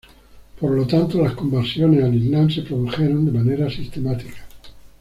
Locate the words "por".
0.59-0.71